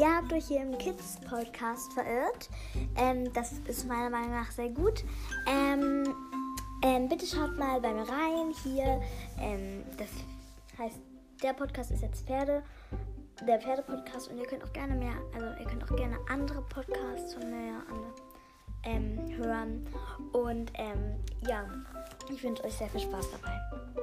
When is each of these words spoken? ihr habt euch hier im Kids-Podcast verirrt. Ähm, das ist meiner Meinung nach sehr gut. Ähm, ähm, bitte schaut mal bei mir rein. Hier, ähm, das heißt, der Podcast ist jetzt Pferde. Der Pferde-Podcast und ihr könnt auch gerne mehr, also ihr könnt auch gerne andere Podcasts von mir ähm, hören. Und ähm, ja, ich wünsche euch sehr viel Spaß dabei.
ihr 0.00 0.16
habt 0.16 0.32
euch 0.32 0.46
hier 0.46 0.62
im 0.62 0.78
Kids-Podcast 0.78 1.92
verirrt. 1.92 2.48
Ähm, 2.96 3.30
das 3.34 3.52
ist 3.66 3.86
meiner 3.86 4.08
Meinung 4.08 4.30
nach 4.30 4.50
sehr 4.50 4.70
gut. 4.70 5.04
Ähm, 5.46 6.14
ähm, 6.82 7.08
bitte 7.08 7.26
schaut 7.26 7.58
mal 7.58 7.80
bei 7.82 7.92
mir 7.92 8.08
rein. 8.08 8.54
Hier, 8.62 9.02
ähm, 9.38 9.84
das 9.98 10.08
heißt, 10.78 10.98
der 11.42 11.52
Podcast 11.52 11.90
ist 11.90 12.00
jetzt 12.02 12.26
Pferde. 12.26 12.62
Der 13.46 13.60
Pferde-Podcast 13.60 14.30
und 14.30 14.38
ihr 14.38 14.46
könnt 14.46 14.64
auch 14.64 14.72
gerne 14.72 14.94
mehr, 14.94 15.14
also 15.34 15.46
ihr 15.60 15.66
könnt 15.66 15.84
auch 15.84 15.96
gerne 15.96 16.18
andere 16.30 16.62
Podcasts 16.62 17.34
von 17.34 17.50
mir 17.50 17.82
ähm, 18.84 19.18
hören. 19.36 19.86
Und 20.32 20.72
ähm, 20.74 21.16
ja, 21.46 21.66
ich 22.32 22.42
wünsche 22.42 22.64
euch 22.64 22.74
sehr 22.74 22.88
viel 22.88 23.00
Spaß 23.00 23.28
dabei. 23.32 23.99